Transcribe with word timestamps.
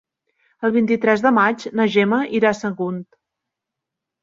El 0.67 0.71
vint-i-tres 0.77 1.25
de 1.25 1.33
maig 1.35 1.67
na 1.81 1.87
Gemma 1.97 2.23
irà 2.41 2.51
a 2.55 2.59
Sagunt. 2.63 3.01